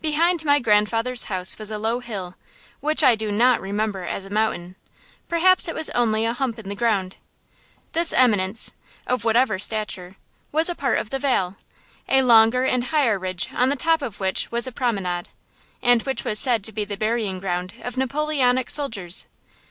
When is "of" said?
9.06-9.26, 10.98-11.10, 14.00-14.18, 17.82-17.98